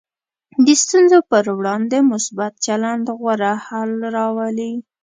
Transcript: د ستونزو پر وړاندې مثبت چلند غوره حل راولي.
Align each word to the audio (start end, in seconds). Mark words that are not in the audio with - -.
د 0.65 0.67
ستونزو 0.83 1.17
پر 1.31 1.45
وړاندې 1.57 1.97
مثبت 2.11 2.53
چلند 2.65 3.05
غوره 3.17 3.53
حل 3.65 3.91
راولي. 4.15 4.73